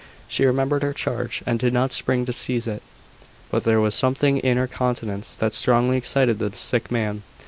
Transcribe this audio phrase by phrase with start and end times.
[0.27, 2.81] She remembered her charge, and did not spring to seize it;
[3.51, 7.21] but there was something in her countenance that strongly excited the sick man.